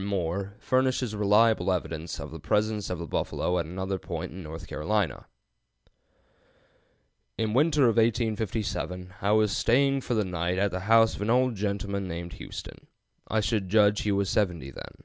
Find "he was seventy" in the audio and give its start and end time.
14.02-14.70